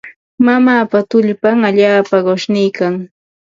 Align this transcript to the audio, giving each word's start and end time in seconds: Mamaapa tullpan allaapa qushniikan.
Mamaapa 0.45 0.99
tullpan 1.11 1.57
allaapa 1.69 2.17
qushniikan. 2.27 2.93